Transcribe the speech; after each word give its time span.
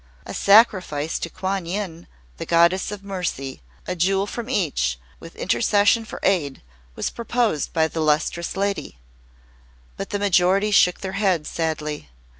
A 0.25 0.33
sacrifice 0.33 1.19
to 1.19 1.29
Kwan 1.29 1.67
Yin, 1.67 2.07
the 2.37 2.45
Goddess 2.47 2.89
of 2.91 3.03
Mercy, 3.03 3.61
of 3.85 3.89
a 3.89 3.95
jewel 3.95 4.25
from 4.25 4.49
each, 4.49 4.97
with 5.19 5.35
intercession 5.35 6.05
for 6.05 6.19
aid, 6.23 6.63
was 6.95 7.11
proposed 7.11 7.71
by 7.71 7.87
the 7.87 8.01
Lustrous 8.01 8.57
Lady; 8.57 8.97
but 9.97 10.09
the 10.09 10.17
majority 10.17 10.71
shook 10.71 11.01
their 11.01 11.11
heads 11.21 11.51
sadly. 11.51 12.09